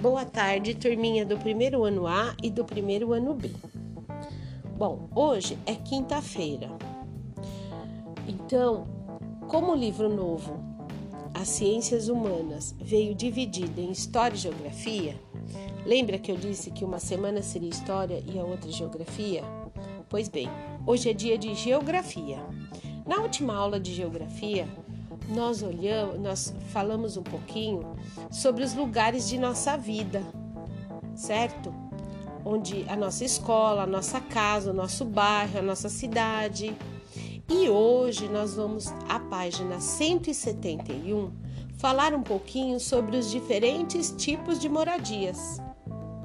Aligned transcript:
Boa 0.00 0.26
tarde, 0.26 0.74
turminha 0.74 1.24
do 1.24 1.38
primeiro 1.38 1.82
ano 1.82 2.06
A 2.06 2.36
e 2.42 2.50
do 2.50 2.64
primeiro 2.64 3.14
ano 3.14 3.32
B. 3.32 3.50
Bom, 4.76 5.08
hoje 5.14 5.58
é 5.64 5.74
quinta-feira. 5.74 6.68
Então, 8.28 8.86
como 9.48 9.72
o 9.72 9.74
livro 9.74 10.14
novo, 10.14 10.62
As 11.32 11.48
Ciências 11.48 12.08
Humanas, 12.08 12.74
veio 12.78 13.14
dividido 13.14 13.80
em 13.80 13.90
História 13.90 14.34
e 14.34 14.38
Geografia, 14.38 15.18
lembra 15.86 16.18
que 16.18 16.30
eu 16.30 16.36
disse 16.36 16.70
que 16.70 16.84
uma 16.84 16.98
semana 16.98 17.40
seria 17.40 17.70
História 17.70 18.22
e 18.30 18.38
a 18.38 18.44
outra 18.44 18.70
Geografia? 18.70 19.42
Pois 20.10 20.28
bem, 20.28 20.48
hoje 20.86 21.08
é 21.08 21.14
dia 21.14 21.38
de 21.38 21.54
Geografia. 21.54 22.38
Na 23.06 23.16
última 23.22 23.54
aula 23.54 23.80
de 23.80 23.94
Geografia, 23.94 24.68
nós 25.28 25.62
olhamos, 25.62 26.20
nós 26.20 26.54
falamos 26.72 27.16
um 27.16 27.22
pouquinho 27.22 27.96
sobre 28.30 28.62
os 28.62 28.74
lugares 28.74 29.28
de 29.28 29.38
nossa 29.38 29.76
vida, 29.76 30.22
certo? 31.14 31.74
Onde 32.44 32.84
a 32.88 32.96
nossa 32.96 33.24
escola, 33.24 33.82
a 33.82 33.86
nossa 33.86 34.20
casa, 34.20 34.70
o 34.70 34.74
nosso 34.74 35.04
bairro, 35.04 35.58
a 35.58 35.62
nossa 35.62 35.88
cidade. 35.88 36.76
E 37.48 37.68
hoje 37.68 38.28
nós 38.28 38.54
vamos 38.54 38.88
à 39.08 39.18
página 39.18 39.80
171 39.80 41.32
falar 41.76 42.14
um 42.14 42.22
pouquinho 42.22 42.80
sobre 42.80 43.16
os 43.16 43.30
diferentes 43.30 44.14
tipos 44.16 44.58
de 44.58 44.68
moradias. 44.68 45.60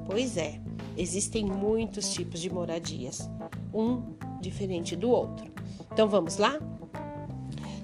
Pois 0.06 0.36
é, 0.36 0.60
existem 0.96 1.44
muitos 1.44 2.12
tipos 2.12 2.40
de 2.40 2.50
moradias, 2.50 3.28
um 3.72 4.02
diferente 4.40 4.96
do 4.96 5.10
outro. 5.10 5.52
Então 5.92 6.08
vamos 6.08 6.38
lá? 6.38 6.58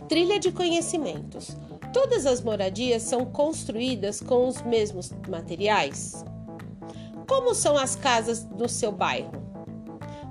Trilha 0.08 0.38
de 0.38 0.50
conhecimentos. 0.50 1.54
Todas 1.92 2.24
as 2.24 2.40
moradias 2.40 3.02
são 3.02 3.26
construídas 3.26 4.23
com 4.23 4.48
os 4.48 4.62
mesmos 4.62 5.12
materiais? 5.28 6.24
Como 7.28 7.54
são 7.54 7.76
as 7.76 7.95
casas 7.95 8.46
no 8.46 8.70
seu 8.70 8.90
bairro? 8.90 9.32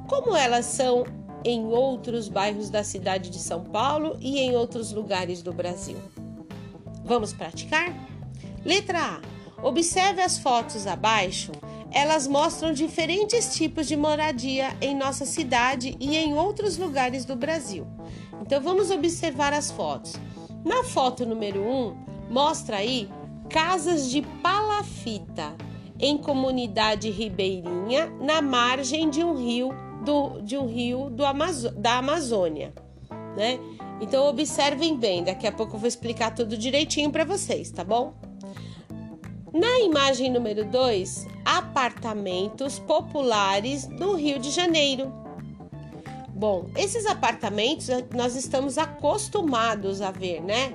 Como 0.09 0.35
elas 0.35 0.65
são 0.65 1.03
em 1.45 1.67
outros 1.67 2.27
bairros 2.27 2.71
da 2.71 2.83
cidade 2.83 3.29
de 3.29 3.37
São 3.37 3.63
Paulo 3.63 4.17
e 4.19 4.39
em 4.39 4.55
outros 4.55 4.91
lugares 4.91 5.43
do 5.43 5.53
Brasil? 5.53 5.97
Vamos 7.05 7.31
praticar? 7.31 7.93
Letra 8.65 8.99
A. 8.99 9.21
Observe 9.61 10.21
as 10.21 10.39
fotos 10.39 10.87
abaixo. 10.87 11.51
Elas 11.91 12.25
mostram 12.25 12.73
diferentes 12.73 13.55
tipos 13.55 13.87
de 13.87 13.95
moradia 13.95 14.75
em 14.81 14.95
nossa 14.95 15.25
cidade 15.25 15.95
e 15.99 16.17
em 16.17 16.33
outros 16.33 16.77
lugares 16.77 17.25
do 17.25 17.35
Brasil. 17.35 17.87
Então 18.41 18.61
vamos 18.61 18.91
observar 18.91 19.53
as 19.53 19.71
fotos. 19.71 20.13
Na 20.63 20.83
foto 20.83 21.25
número 21.25 21.61
1, 21.61 21.65
um, 21.65 21.95
mostra 22.29 22.77
aí 22.77 23.09
casas 23.49 24.09
de 24.09 24.21
palafita 24.21 25.55
em 25.99 26.17
comunidade 26.17 27.09
ribeirinha 27.09 28.07
na 28.21 28.41
margem 28.41 29.09
de 29.09 29.23
um 29.23 29.35
rio 29.35 29.69
do, 30.03 30.41
de 30.41 30.57
um 30.57 30.67
rio 30.67 31.09
do 31.09 31.25
Amazo 31.25 31.71
da 31.71 31.97
Amazônia, 31.97 32.73
né? 33.35 33.59
Então 33.99 34.27
observem 34.27 34.95
bem, 34.95 35.23
daqui 35.23 35.47
a 35.47 35.51
pouco 35.51 35.75
eu 35.75 35.79
vou 35.79 35.87
explicar 35.87 36.33
tudo 36.35 36.57
direitinho 36.57 37.09
para 37.11 37.25
vocês, 37.25 37.71
tá 37.71 37.83
bom? 37.83 38.13
Na 39.51 39.79
imagem 39.79 40.29
número 40.29 40.65
2, 40.65 41.25
apartamentos 41.43 42.77
populares 42.77 43.87
do 43.87 44.13
Rio 44.13 44.37
de 44.37 44.51
Janeiro. 44.51 45.11
Bom, 46.37 46.69
esses 46.75 47.07
apartamentos 47.07 47.87
nós 48.13 48.35
estamos 48.35 48.77
acostumados 48.77 50.03
a 50.03 50.11
ver, 50.11 50.39
né? 50.39 50.71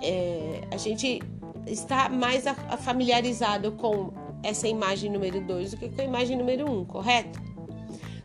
É, 0.00 0.60
a 0.70 0.76
gente 0.76 1.20
está 1.66 2.08
mais 2.08 2.44
familiarizado 2.78 3.72
com 3.72 4.12
essa 4.44 4.68
imagem 4.68 5.10
número 5.10 5.40
2 5.40 5.72
do 5.72 5.76
que 5.76 5.88
com 5.88 6.00
a 6.00 6.04
imagem 6.04 6.36
número 6.36 6.70
1, 6.70 6.78
um, 6.78 6.84
correto? 6.84 7.42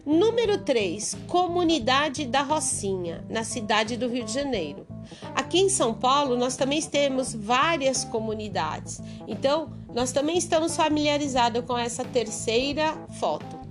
Número 0.05 0.59
3, 0.59 1.17
Comunidade 1.27 2.27
da 2.27 2.43
Rocinha, 2.43 3.25
na 3.27 3.43
cidade 3.43 3.97
do 3.97 4.07
Rio 4.07 4.23
de 4.23 4.31
Janeiro. 4.31 4.85
Aqui 5.33 5.57
em 5.57 5.69
São 5.69 5.95
Paulo, 5.95 6.37
nós 6.37 6.55
também 6.55 6.79
temos 6.79 7.33
várias 7.33 8.05
comunidades. 8.05 9.01
Então, 9.27 9.71
nós 9.95 10.11
também 10.11 10.37
estamos 10.37 10.75
familiarizados 10.75 11.65
com 11.65 11.75
essa 11.75 12.05
terceira 12.05 12.93
foto. 13.19 13.65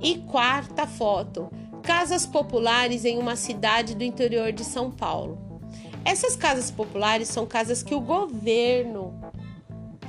E 0.00 0.18
quarta 0.18 0.86
foto, 0.86 1.50
casas 1.86 2.26
populares 2.26 3.04
em 3.04 3.16
uma 3.16 3.36
cidade 3.36 3.94
do 3.94 4.02
interior 4.02 4.50
de 4.50 4.64
São 4.64 4.90
Paulo. 4.90 5.38
Essas 6.04 6.34
casas 6.34 6.68
populares 6.68 7.28
são 7.28 7.46
casas 7.46 7.80
que 7.82 7.94
o 7.94 8.00
governo 8.00 9.14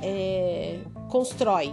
é, 0.02 0.80
constrói 1.08 1.72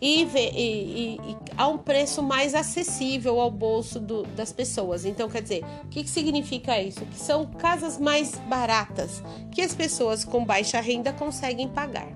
e, 0.00 0.22
e, 0.22 0.26
e, 0.26 1.14
e, 1.16 1.36
a 1.56 1.66
um 1.66 1.76
preço 1.76 2.22
mais 2.22 2.54
acessível 2.54 3.40
ao 3.40 3.50
bolso 3.50 3.98
do, 3.98 4.22
das 4.22 4.52
pessoas. 4.52 5.04
Então, 5.04 5.28
quer 5.28 5.42
dizer, 5.42 5.64
o 5.84 5.88
que, 5.88 6.04
que 6.04 6.10
significa 6.10 6.80
isso? 6.80 7.04
Que 7.06 7.18
são 7.18 7.46
casas 7.46 7.98
mais 7.98 8.36
baratas 8.48 9.22
que 9.50 9.60
as 9.60 9.74
pessoas 9.74 10.24
com 10.24 10.44
baixa 10.44 10.80
renda 10.80 11.12
conseguem 11.12 11.68
pagar. 11.68 12.08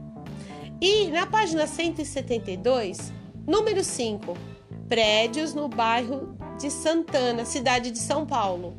E 0.80 1.08
na 1.08 1.26
página 1.26 1.66
172, 1.66 3.12
número 3.46 3.82
5, 3.82 4.36
prédios 4.88 5.54
no 5.54 5.68
bairro 5.68 6.39
de 6.60 6.70
Santana, 6.70 7.44
cidade 7.44 7.90
de 7.90 7.98
São 7.98 8.26
Paulo. 8.26 8.76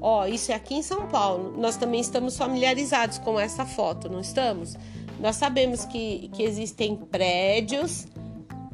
Ó, 0.00 0.24
isso 0.26 0.52
é 0.52 0.54
aqui 0.54 0.76
em 0.76 0.82
São 0.82 1.08
Paulo. 1.08 1.54
Nós 1.58 1.76
também 1.76 2.00
estamos 2.00 2.36
familiarizados 2.36 3.18
com 3.18 3.38
essa 3.38 3.66
foto, 3.66 4.08
não 4.08 4.20
estamos? 4.20 4.76
Nós 5.18 5.36
sabemos 5.36 5.84
que, 5.84 6.30
que 6.32 6.42
existem 6.42 6.96
prédios, 6.96 8.06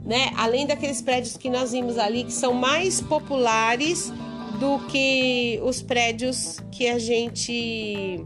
né? 0.04 0.30
Além 0.36 0.66
daqueles 0.66 1.02
prédios 1.02 1.36
que 1.36 1.50
nós 1.50 1.72
vimos 1.72 1.98
ali, 1.98 2.24
que 2.24 2.32
são 2.32 2.52
mais 2.52 3.00
populares 3.00 4.12
do 4.60 4.78
que 4.86 5.58
os 5.64 5.82
prédios 5.82 6.60
que 6.70 6.88
a 6.88 6.98
gente 6.98 8.24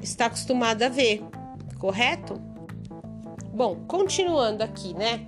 está 0.00 0.26
acostumado 0.26 0.82
a 0.82 0.88
ver, 0.88 1.22
correto? 1.78 2.40
Bom, 3.52 3.76
continuando 3.86 4.62
aqui, 4.64 4.94
né? 4.94 5.26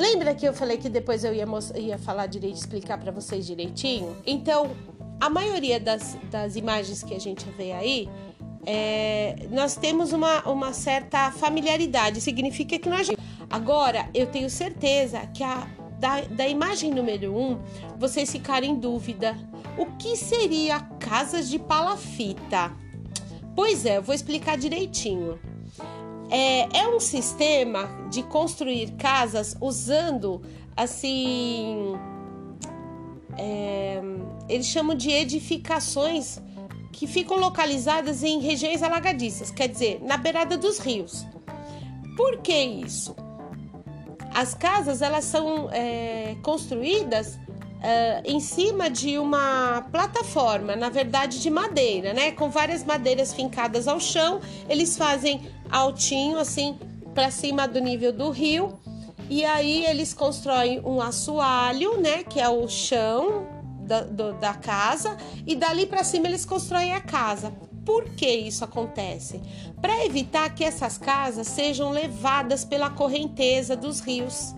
Lembra 0.00 0.34
que 0.34 0.48
eu 0.48 0.54
falei 0.54 0.78
que 0.78 0.88
depois 0.88 1.24
eu 1.24 1.34
ia, 1.34 1.44
ia 1.76 1.98
falar 1.98 2.24
direito, 2.24 2.56
explicar 2.56 2.96
para 2.96 3.12
vocês 3.12 3.46
direitinho? 3.46 4.16
Então, 4.26 4.70
a 5.20 5.28
maioria 5.28 5.78
das, 5.78 6.16
das 6.30 6.56
imagens 6.56 7.02
que 7.02 7.14
a 7.14 7.18
gente 7.20 7.44
vê 7.50 7.72
aí, 7.72 8.08
é, 8.64 9.46
nós 9.50 9.76
temos 9.76 10.14
uma, 10.14 10.40
uma 10.48 10.72
certa 10.72 11.30
familiaridade, 11.30 12.18
significa 12.22 12.78
que 12.78 12.88
nós. 12.88 13.10
Agora, 13.50 14.08
eu 14.14 14.26
tenho 14.26 14.48
certeza 14.48 15.20
que 15.34 15.44
a, 15.44 15.68
da, 15.98 16.22
da 16.22 16.48
imagem 16.48 16.90
número 16.90 17.36
1, 17.36 17.38
um, 17.38 17.58
vocês 17.98 18.32
ficaram 18.32 18.66
em 18.66 18.76
dúvida. 18.76 19.36
O 19.76 19.84
que 19.98 20.16
seria 20.16 20.80
casas 20.98 21.46
de 21.46 21.58
palafita? 21.58 22.72
Pois 23.54 23.84
é, 23.84 23.98
eu 23.98 24.02
vou 24.02 24.14
explicar 24.14 24.56
direitinho. 24.56 25.38
É, 26.30 26.78
é 26.78 26.88
um 26.88 27.00
sistema 27.00 27.88
de 28.08 28.22
construir 28.22 28.92
casas 28.92 29.56
usando 29.60 30.40
assim. 30.76 31.94
É, 33.36 34.00
eles 34.48 34.66
chamam 34.66 34.94
de 34.94 35.10
edificações 35.10 36.40
que 36.92 37.06
ficam 37.06 37.38
localizadas 37.38 38.22
em 38.22 38.40
regiões 38.40 38.82
alagadiças, 38.82 39.50
quer 39.50 39.68
dizer, 39.68 40.00
na 40.02 40.16
beirada 40.16 40.56
dos 40.56 40.78
rios. 40.78 41.26
Por 42.16 42.38
que 42.38 42.52
isso? 42.52 43.14
As 44.34 44.54
casas 44.54 45.02
elas 45.02 45.24
são 45.24 45.68
é, 45.72 46.36
construídas 46.42 47.38
Uh, 47.80 48.20
em 48.26 48.40
cima 48.40 48.90
de 48.90 49.18
uma 49.18 49.86
plataforma, 49.90 50.76
na 50.76 50.90
verdade 50.90 51.40
de 51.40 51.48
madeira, 51.48 52.12
né? 52.12 52.30
Com 52.30 52.50
várias 52.50 52.84
madeiras 52.84 53.32
fincadas 53.32 53.88
ao 53.88 53.98
chão, 53.98 54.40
eles 54.68 54.98
fazem 54.98 55.48
altinho, 55.70 56.38
assim, 56.38 56.78
para 57.14 57.30
cima 57.30 57.66
do 57.66 57.80
nível 57.80 58.12
do 58.12 58.30
rio. 58.30 58.78
E 59.30 59.44
aí 59.46 59.86
eles 59.86 60.12
constroem 60.12 60.80
um 60.84 61.00
assoalho, 61.00 61.98
né? 61.98 62.22
Que 62.22 62.38
é 62.38 62.48
o 62.50 62.68
chão 62.68 63.46
da, 63.90 64.02
do, 64.02 64.32
da 64.34 64.54
casa, 64.54 65.16
e 65.46 65.56
dali 65.56 65.86
para 65.86 66.04
cima 66.04 66.28
eles 66.28 66.44
constroem 66.44 66.92
a 66.92 67.00
casa. 67.00 67.52
Por 67.84 68.04
que 68.10 68.28
isso 68.28 68.62
acontece? 68.62 69.40
Para 69.80 70.04
evitar 70.04 70.54
que 70.54 70.62
essas 70.62 70.96
casas 70.96 71.48
sejam 71.48 71.90
levadas 71.90 72.64
pela 72.64 72.90
correnteza 72.90 73.74
dos 73.74 74.00
rios, 74.00 74.54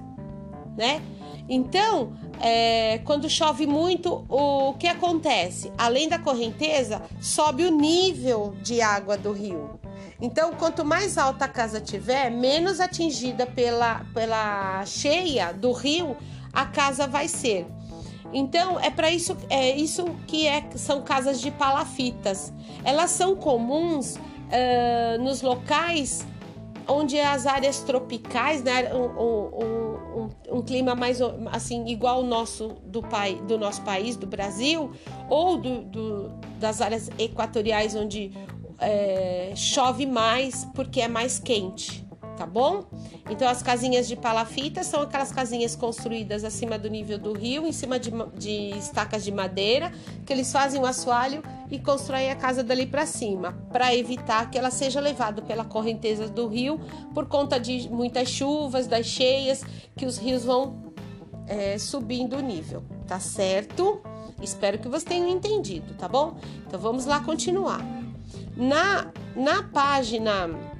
né? 0.76 1.00
Então, 1.48 2.12
é, 2.40 2.98
quando 3.04 3.28
chove 3.28 3.66
muito, 3.66 4.24
o 4.28 4.74
que 4.74 4.86
acontece? 4.86 5.72
Além 5.76 6.08
da 6.08 6.18
correnteza, 6.18 7.02
sobe 7.20 7.64
o 7.64 7.70
nível 7.70 8.54
de 8.62 8.80
água 8.80 9.16
do 9.16 9.32
rio. 9.32 9.78
Então, 10.20 10.52
quanto 10.52 10.84
mais 10.84 11.18
alta 11.18 11.46
a 11.46 11.48
casa 11.48 11.80
tiver, 11.80 12.30
menos 12.30 12.78
atingida 12.78 13.44
pela, 13.44 14.06
pela 14.14 14.84
cheia 14.86 15.52
do 15.52 15.72
rio 15.72 16.16
a 16.52 16.66
casa 16.66 17.06
vai 17.06 17.26
ser. 17.26 17.66
Então, 18.32 18.78
é 18.78 18.88
para 18.88 19.10
isso, 19.10 19.36
é 19.50 19.70
isso 19.76 20.04
que 20.26 20.46
é, 20.46 20.64
são 20.76 21.02
casas 21.02 21.40
de 21.40 21.50
palafitas. 21.50 22.52
Elas 22.84 23.10
são 23.10 23.34
comuns 23.34 24.16
uh, 24.16 25.22
nos 25.22 25.42
locais 25.42 26.24
onde 26.86 27.18
as 27.18 27.46
áreas 27.46 27.80
tropicais, 27.80 28.62
né, 28.62 28.92
um, 28.94 29.04
um, 29.04 30.22
um, 30.22 30.30
um, 30.62 30.64
clima 30.64 30.94
mais 30.94 31.18
assim 31.50 31.86
igual 31.88 32.16
ao 32.16 32.22
nosso 32.22 32.68
do, 32.84 33.02
pai, 33.02 33.34
do 33.46 33.58
nosso 33.58 33.82
país, 33.82 34.16
do 34.16 34.26
Brasil, 34.26 34.90
ou 35.28 35.56
do, 35.56 35.82
do 35.82 36.32
das 36.58 36.80
áreas 36.80 37.10
equatoriais 37.18 37.94
onde 37.94 38.32
é, 38.78 39.52
chove 39.56 40.06
mais 40.06 40.64
porque 40.74 41.00
é 41.00 41.08
mais 41.08 41.38
quente 41.38 42.01
tá 42.42 42.46
bom? 42.46 42.84
Então, 43.30 43.48
as 43.48 43.62
casinhas 43.62 44.08
de 44.08 44.16
palafita 44.16 44.82
são 44.82 45.02
aquelas 45.02 45.30
casinhas 45.30 45.76
construídas 45.76 46.42
acima 46.42 46.76
do 46.76 46.90
nível 46.90 47.16
do 47.16 47.32
rio, 47.32 47.64
em 47.64 47.70
cima 47.70 48.00
de, 48.00 48.10
de 48.36 48.76
estacas 48.76 49.22
de 49.22 49.30
madeira, 49.30 49.92
que 50.26 50.32
eles 50.32 50.50
fazem 50.50 50.80
o 50.80 50.84
assoalho 50.84 51.40
e 51.70 51.78
constroem 51.78 52.32
a 52.32 52.34
casa 52.34 52.64
dali 52.64 52.84
para 52.84 53.06
cima, 53.06 53.52
para 53.70 53.94
evitar 53.94 54.50
que 54.50 54.58
ela 54.58 54.72
seja 54.72 54.98
levada 54.98 55.40
pela 55.40 55.64
correnteza 55.64 56.28
do 56.28 56.48
rio 56.48 56.80
por 57.14 57.26
conta 57.26 57.60
de 57.60 57.88
muitas 57.88 58.28
chuvas, 58.28 58.88
das 58.88 59.06
cheias, 59.06 59.64
que 59.96 60.04
os 60.04 60.18
rios 60.18 60.44
vão 60.44 60.92
é, 61.46 61.78
subindo 61.78 62.36
o 62.36 62.40
nível, 62.40 62.82
tá 63.06 63.20
certo? 63.20 64.02
Espero 64.42 64.80
que 64.80 64.88
vocês 64.88 65.04
tenham 65.04 65.28
entendido, 65.28 65.94
tá 65.94 66.08
bom? 66.08 66.36
Então 66.66 66.80
vamos 66.80 67.06
lá 67.06 67.20
continuar. 67.20 67.80
Na, 68.56 69.12
na 69.36 69.62
página 69.62 70.71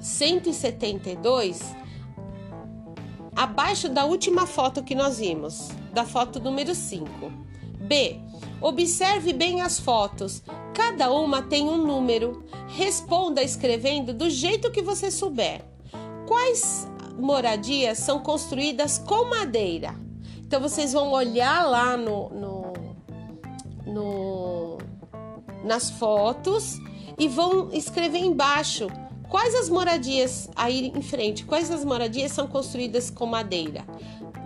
172, 0.00 1.60
abaixo 3.34 3.88
da 3.88 4.04
última 4.04 4.46
foto 4.46 4.82
que 4.82 4.94
nós 4.94 5.18
vimos, 5.18 5.68
da 5.92 6.04
foto 6.04 6.40
número 6.40 6.74
5. 6.74 7.08
B. 7.80 8.20
Observe 8.60 9.32
bem 9.32 9.60
as 9.60 9.78
fotos. 9.78 10.42
Cada 10.74 11.12
uma 11.12 11.42
tem 11.42 11.68
um 11.68 11.78
número. 11.78 12.44
Responda 12.68 13.42
escrevendo 13.42 14.12
do 14.12 14.28
jeito 14.28 14.70
que 14.70 14.82
você 14.82 15.10
souber. 15.10 15.64
Quais 16.26 16.88
moradias 17.18 17.98
são 17.98 18.20
construídas 18.20 18.98
com 18.98 19.24
madeira? 19.24 19.94
Então 20.38 20.60
vocês 20.60 20.92
vão 20.92 21.12
olhar 21.12 21.68
lá 21.68 21.96
no, 21.96 22.28
no, 22.30 22.72
no 23.86 24.78
nas 25.64 25.90
fotos 25.90 26.78
e 27.18 27.28
vão 27.28 27.70
escrever 27.72 28.20
embaixo 28.20 28.86
Quais 29.28 29.54
as 29.54 29.68
moradias 29.68 30.48
aí 30.56 30.90
em 30.94 31.02
frente? 31.02 31.44
Quais 31.44 31.70
as 31.70 31.84
moradias 31.84 32.32
são 32.32 32.46
construídas 32.46 33.10
com 33.10 33.26
madeira? 33.26 33.84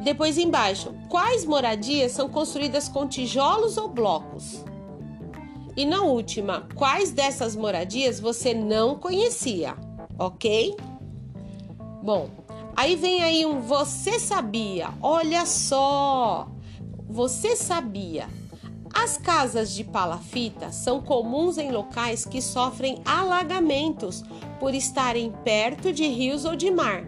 Depois 0.02 0.36
embaixo, 0.36 0.92
quais 1.08 1.44
moradias 1.44 2.10
são 2.12 2.28
construídas 2.28 2.88
com 2.88 3.06
tijolos 3.06 3.76
ou 3.76 3.88
blocos? 3.88 4.64
E 5.76 5.86
na 5.86 6.02
última, 6.02 6.66
quais 6.74 7.12
dessas 7.12 7.54
moradias 7.54 8.18
você 8.18 8.52
não 8.52 8.96
conhecia? 8.96 9.76
Ok? 10.18 10.76
Bom, 12.02 12.28
aí 12.74 12.96
vem 12.96 13.22
aí 13.22 13.46
um 13.46 13.60
você 13.60 14.18
sabia. 14.18 14.90
Olha 15.00 15.46
só, 15.46 16.48
você 17.08 17.54
sabia 17.54 18.26
as 18.94 19.16
casas 19.16 19.74
de 19.74 19.84
palafita 19.84 20.70
são 20.70 21.00
comuns 21.00 21.58
em 21.58 21.70
locais 21.70 22.24
que 22.24 22.40
sofrem 22.40 23.00
alagamentos 23.04 24.22
por 24.60 24.74
estarem 24.74 25.32
perto 25.44 25.92
de 25.92 26.06
rios 26.06 26.44
ou 26.44 26.54
de 26.54 26.70
mar. 26.70 27.04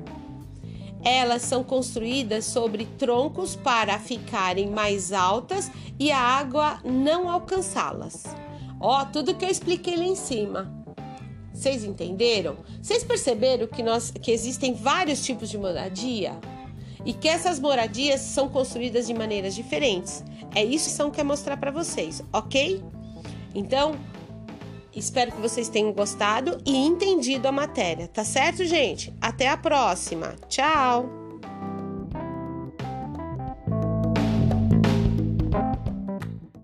Elas 1.04 1.42
são 1.42 1.62
construídas 1.62 2.46
sobre 2.46 2.86
troncos 2.98 3.54
para 3.54 3.98
ficarem 3.98 4.70
mais 4.70 5.12
altas 5.12 5.70
e 5.98 6.10
a 6.10 6.18
água 6.18 6.80
não 6.82 7.30
alcançá-las. 7.30 8.24
Ó, 8.80 9.04
tudo 9.04 9.34
que 9.34 9.44
eu 9.44 9.50
expliquei 9.50 9.96
lá 9.96 10.04
em 10.04 10.16
cima. 10.16 10.72
Vocês 11.52 11.84
entenderam? 11.84 12.56
Vocês 12.82 13.04
perceberam 13.04 13.66
que 13.66 13.82
nós 13.82 14.10
que 14.10 14.32
existem 14.32 14.74
vários 14.74 15.24
tipos 15.24 15.48
de 15.50 15.58
moradia? 15.58 16.32
E 17.04 17.12
que 17.12 17.28
essas 17.28 17.58
moradias 17.58 18.20
são 18.20 18.48
construídas 18.48 19.06
de 19.06 19.14
maneiras 19.14 19.54
diferentes. 19.54 20.24
É 20.54 20.64
isso 20.64 20.86
que 20.86 20.96
São 20.96 21.10
quer 21.10 21.24
mostrar 21.24 21.56
para 21.56 21.70
vocês, 21.70 22.22
ok? 22.32 22.82
Então, 23.54 23.96
espero 24.94 25.32
que 25.32 25.40
vocês 25.40 25.68
tenham 25.68 25.92
gostado 25.92 26.60
e 26.64 26.76
entendido 26.76 27.48
a 27.48 27.52
matéria, 27.52 28.08
tá 28.08 28.24
certo, 28.24 28.64
gente? 28.64 29.12
Até 29.20 29.48
a 29.48 29.56
próxima. 29.56 30.34
Tchau! 30.48 31.23